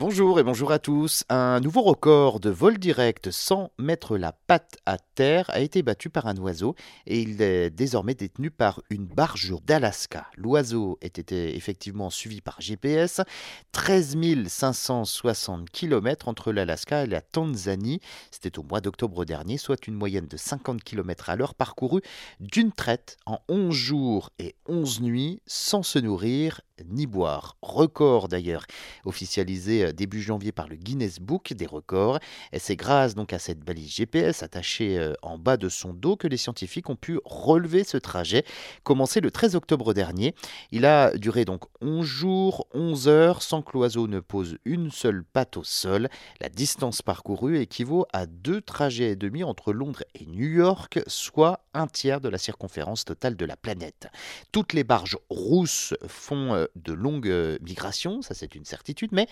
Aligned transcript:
Bonjour 0.00 0.38
et 0.38 0.44
bonjour 0.44 0.70
à 0.70 0.78
tous. 0.78 1.24
Un 1.28 1.58
nouveau 1.58 1.82
record 1.82 2.38
de 2.38 2.50
vol 2.50 2.78
direct 2.78 3.32
sans 3.32 3.72
mettre 3.78 4.16
la 4.16 4.30
patte 4.30 4.76
à 4.86 4.96
terre 4.96 5.50
a 5.50 5.58
été 5.58 5.82
battu 5.82 6.08
par 6.08 6.28
un 6.28 6.36
oiseau 6.36 6.76
et 7.08 7.20
il 7.20 7.42
est 7.42 7.68
désormais 7.68 8.14
détenu 8.14 8.52
par 8.52 8.80
une 8.90 9.06
barge 9.06 9.52
d'Alaska. 9.66 10.28
L'oiseau 10.36 11.00
était 11.02 11.56
effectivement 11.56 12.10
suivi 12.10 12.40
par 12.40 12.60
GPS. 12.60 13.22
13 13.72 14.16
560 14.46 15.68
km 15.70 16.28
entre 16.28 16.52
l'Alaska 16.52 17.02
et 17.02 17.08
la 17.08 17.20
Tanzanie. 17.20 17.98
C'était 18.30 18.56
au 18.56 18.62
mois 18.62 18.80
d'octobre 18.80 19.24
dernier, 19.24 19.58
soit 19.58 19.88
une 19.88 19.94
moyenne 19.94 20.28
de 20.28 20.36
50 20.36 20.84
km 20.84 21.28
à 21.28 21.34
l'heure 21.34 21.56
parcourue 21.56 22.02
d'une 22.38 22.70
traite 22.70 23.16
en 23.26 23.40
11 23.48 23.74
jours 23.74 24.30
et 24.38 24.54
11 24.68 25.00
nuits 25.00 25.42
sans 25.48 25.82
se 25.82 25.98
nourrir 25.98 26.60
ni 26.86 27.06
boire. 27.06 27.56
Record 27.62 28.28
d'ailleurs 28.28 28.64
officialisé 29.04 29.87
début 29.92 30.22
janvier 30.22 30.52
par 30.52 30.68
le 30.68 30.76
Guinness 30.76 31.20
Book 31.20 31.52
des 31.52 31.66
records. 31.66 32.18
C'est 32.56 32.76
grâce 32.76 33.14
donc 33.14 33.32
à 33.32 33.38
cette 33.38 33.60
balise 33.60 33.94
GPS 33.94 34.42
attachée 34.42 34.98
euh, 34.98 35.14
en 35.22 35.38
bas 35.38 35.56
de 35.56 35.68
son 35.68 35.92
dos 35.92 36.16
que 36.16 36.28
les 36.28 36.36
scientifiques 36.36 36.90
ont 36.90 36.96
pu 36.96 37.20
relever 37.24 37.84
ce 37.84 37.96
trajet, 37.96 38.44
commencé 38.82 39.20
le 39.20 39.30
13 39.30 39.56
octobre 39.56 39.94
dernier. 39.94 40.34
Il 40.70 40.86
a 40.86 41.16
duré 41.16 41.44
donc 41.44 41.64
11 41.80 42.04
jours, 42.04 42.66
11 42.72 43.08
heures 43.08 43.42
sans 43.42 43.62
que 43.62 43.72
l'oiseau 43.72 44.06
ne 44.06 44.20
pose 44.20 44.58
une 44.64 44.90
seule 44.90 45.24
patte 45.24 45.56
au 45.56 45.64
sol. 45.64 46.08
La 46.40 46.48
distance 46.48 47.02
parcourue 47.02 47.58
équivaut 47.58 48.06
à 48.12 48.26
deux 48.26 48.60
trajets 48.60 49.10
et 49.10 49.16
demi 49.16 49.44
entre 49.44 49.72
Londres 49.72 50.04
et 50.14 50.26
New 50.26 50.48
York, 50.48 51.00
soit 51.06 51.64
un 51.74 51.86
tiers 51.86 52.20
de 52.20 52.28
la 52.28 52.38
circonférence 52.38 53.04
totale 53.04 53.36
de 53.36 53.44
la 53.44 53.56
planète. 53.56 54.08
Toutes 54.52 54.72
les 54.72 54.84
barges 54.84 55.18
rousses 55.30 55.94
font 56.06 56.54
euh, 56.54 56.66
de 56.76 56.92
longues 56.92 57.28
euh, 57.28 57.58
migrations, 57.62 58.22
ça 58.22 58.34
c'est 58.34 58.54
une 58.54 58.64
certitude, 58.64 59.10
mais 59.12 59.26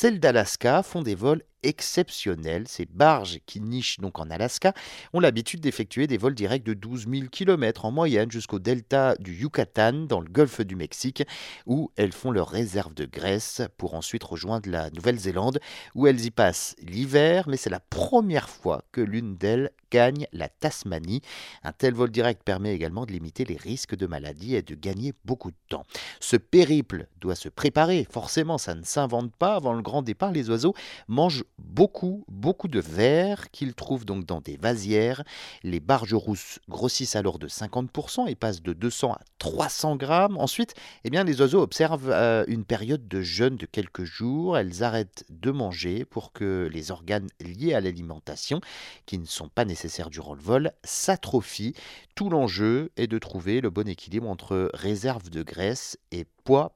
celles 0.00 0.20
d'Alaska 0.20 0.84
font 0.84 1.02
des 1.02 1.16
vols 1.16 1.42
exceptionnels. 1.62 2.68
Ces 2.68 2.86
barges 2.86 3.38
qui 3.46 3.60
nichent 3.60 4.00
donc 4.00 4.18
en 4.18 4.30
Alaska 4.30 4.72
ont 5.12 5.20
l'habitude 5.20 5.60
d'effectuer 5.60 6.06
des 6.06 6.18
vols 6.18 6.34
directs 6.34 6.64
de 6.64 6.74
12 6.74 7.06
000 7.08 7.26
km 7.30 7.84
en 7.84 7.90
moyenne 7.90 8.30
jusqu'au 8.30 8.58
delta 8.58 9.16
du 9.16 9.34
Yucatan 9.34 10.06
dans 10.08 10.20
le 10.20 10.28
golfe 10.28 10.60
du 10.60 10.76
Mexique 10.76 11.22
où 11.66 11.90
elles 11.96 12.12
font 12.12 12.30
leur 12.30 12.48
réserve 12.48 12.94
de 12.94 13.04
graisse 13.04 13.62
pour 13.76 13.94
ensuite 13.94 14.24
rejoindre 14.24 14.70
la 14.70 14.90
Nouvelle-Zélande 14.90 15.60
où 15.94 16.06
elles 16.06 16.24
y 16.24 16.30
passent 16.30 16.76
l'hiver 16.82 17.48
mais 17.48 17.56
c'est 17.56 17.70
la 17.70 17.80
première 17.80 18.48
fois 18.48 18.84
que 18.92 19.00
l'une 19.00 19.36
d'elles 19.36 19.70
gagne 19.90 20.26
la 20.32 20.48
Tasmanie. 20.48 21.22
Un 21.62 21.72
tel 21.72 21.94
vol 21.94 22.10
direct 22.10 22.42
permet 22.42 22.74
également 22.74 23.06
de 23.06 23.12
limiter 23.12 23.44
les 23.44 23.56
risques 23.56 23.96
de 23.96 24.06
maladie 24.06 24.54
et 24.54 24.62
de 24.62 24.74
gagner 24.74 25.12
beaucoup 25.24 25.50
de 25.50 25.56
temps. 25.68 25.84
Ce 26.20 26.36
périple 26.36 27.06
doit 27.20 27.34
se 27.34 27.48
préparer, 27.48 28.06
forcément 28.10 28.58
ça 28.58 28.74
ne 28.74 28.84
s'invente 28.84 29.34
pas. 29.36 29.56
Avant 29.56 29.72
le 29.72 29.82
grand 29.82 30.02
départ, 30.02 30.32
les 30.32 30.50
oiseaux 30.50 30.74
mangent 31.08 31.44
beaucoup, 31.58 32.24
beaucoup 32.28 32.68
de 32.68 32.80
verre 32.80 33.50
qu'ils 33.50 33.74
trouvent 33.74 34.04
donc 34.04 34.24
dans 34.24 34.40
des 34.40 34.56
vasières. 34.56 35.24
Les 35.62 35.80
barges 35.80 36.14
rousses 36.14 36.60
grossissent 36.68 37.16
alors 37.16 37.38
de 37.38 37.48
50% 37.48 38.28
et 38.28 38.34
passent 38.34 38.62
de 38.62 38.72
200 38.72 39.12
à 39.12 39.20
300 39.38 39.96
grammes. 39.96 40.36
Ensuite, 40.36 40.74
eh 41.04 41.10
bien, 41.10 41.24
les 41.24 41.40
oiseaux 41.40 41.60
observent 41.60 42.10
euh, 42.10 42.44
une 42.48 42.64
période 42.64 43.06
de 43.08 43.22
jeûne 43.22 43.56
de 43.56 43.66
quelques 43.66 44.04
jours. 44.04 44.58
Elles 44.58 44.82
arrêtent 44.82 45.24
de 45.30 45.50
manger 45.50 46.04
pour 46.04 46.32
que 46.32 46.68
les 46.72 46.90
organes 46.90 47.28
liés 47.40 47.74
à 47.74 47.80
l'alimentation, 47.80 48.60
qui 49.06 49.18
ne 49.18 49.26
sont 49.26 49.48
pas 49.48 49.64
nécessaires 49.64 50.10
durant 50.10 50.34
le 50.34 50.42
vol, 50.42 50.72
s'atrophient. 50.84 51.74
Tout 52.14 52.30
l'enjeu 52.30 52.90
est 52.96 53.06
de 53.06 53.18
trouver 53.18 53.60
le 53.60 53.70
bon 53.70 53.88
équilibre 53.88 54.28
entre 54.28 54.70
réserve 54.74 55.30
de 55.30 55.42
graisse 55.42 55.98
et 56.10 56.24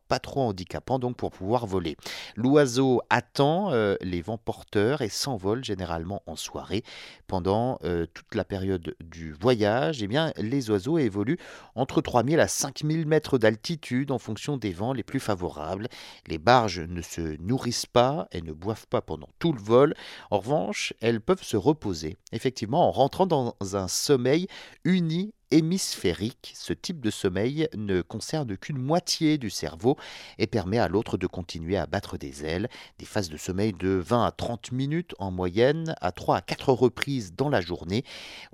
pas 0.08 0.18
trop 0.18 0.42
handicapant 0.42 0.98
donc 0.98 1.16
pour 1.16 1.30
pouvoir 1.30 1.66
voler. 1.66 1.96
L'oiseau 2.36 3.00
attend 3.10 3.72
euh, 3.72 3.96
les 4.00 4.20
vents 4.20 4.38
porteurs 4.38 5.02
et 5.02 5.08
s'envole 5.08 5.64
généralement 5.64 6.22
en 6.26 6.36
soirée. 6.36 6.84
Pendant 7.26 7.78
euh, 7.84 8.06
toute 8.12 8.34
la 8.34 8.44
période 8.44 8.94
du 9.00 9.32
voyage, 9.32 10.02
eh 10.02 10.06
bien, 10.06 10.32
les 10.36 10.70
oiseaux 10.70 10.98
évoluent 10.98 11.38
entre 11.74 12.00
3000 12.00 12.40
à 12.40 12.48
5000 12.52 13.06
mètres 13.06 13.38
d'altitude 13.38 14.10
en 14.10 14.18
fonction 14.18 14.56
des 14.56 14.72
vents 14.72 14.92
les 14.92 15.02
plus 15.02 15.20
favorables. 15.20 15.88
Les 16.26 16.38
barges 16.38 16.80
ne 16.80 17.02
se 17.02 17.36
nourrissent 17.40 17.86
pas 17.86 18.28
et 18.32 18.42
ne 18.42 18.52
boivent 18.52 18.86
pas 18.88 19.02
pendant 19.02 19.28
tout 19.38 19.52
le 19.52 19.60
vol. 19.60 19.94
En 20.30 20.38
revanche, 20.38 20.92
elles 21.00 21.20
peuvent 21.20 21.42
se 21.42 21.56
reposer, 21.56 22.18
effectivement, 22.32 22.86
en 22.86 22.92
rentrant 22.92 23.26
dans 23.26 23.56
un 23.72 23.88
sommeil 23.88 24.46
uni 24.84 25.32
hémisphérique. 25.52 26.52
Ce 26.56 26.72
type 26.72 27.00
de 27.00 27.10
sommeil 27.10 27.68
ne 27.76 28.02
concerne 28.02 28.56
qu'une 28.56 28.78
moitié 28.78 29.38
du 29.38 29.50
cerveau 29.50 29.96
et 30.38 30.46
permet 30.46 30.78
à 30.78 30.88
l'autre 30.88 31.18
de 31.18 31.26
continuer 31.26 31.76
à 31.76 31.86
battre 31.86 32.16
des 32.16 32.44
ailes. 32.44 32.68
Des 32.98 33.04
phases 33.04 33.28
de 33.28 33.36
sommeil 33.36 33.72
de 33.72 33.90
20 33.90 34.24
à 34.24 34.32
30 34.32 34.72
minutes 34.72 35.14
en 35.18 35.30
moyenne, 35.30 35.94
à 36.00 36.10
3 36.10 36.36
à 36.36 36.40
4 36.40 36.72
reprises 36.72 37.34
dans 37.36 37.50
la 37.50 37.60
journée. 37.60 38.04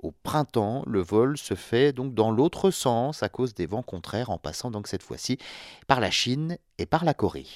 Au 0.03 0.11
printemps, 0.11 0.83
le 0.85 1.01
vol 1.01 1.37
se 1.37 1.55
fait 1.55 1.93
donc 1.93 2.13
dans 2.13 2.31
l'autre 2.31 2.69
sens 2.69 3.23
à 3.23 3.29
cause 3.29 3.53
des 3.53 3.65
vents 3.65 3.83
contraires 3.83 4.29
en 4.29 4.37
passant 4.37 4.69
donc 4.69 4.87
cette 4.87 5.03
fois-ci 5.03 5.37
par 5.87 5.99
la 5.99 6.11
Chine 6.11 6.57
et 6.77 6.85
par 6.85 7.05
la 7.05 7.13
Corée. 7.13 7.47